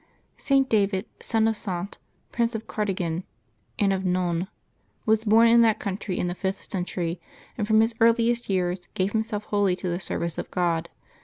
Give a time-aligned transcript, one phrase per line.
[0.39, 0.63] [t.
[0.63, 1.99] David^ son of Sant,
[2.31, 3.23] Prince of Cardigan
[3.77, 4.47] and of I^on,
[5.05, 7.21] was born in that country in the fifth century,
[7.55, 10.89] and from his earliest years gave himself wholly to the service of God.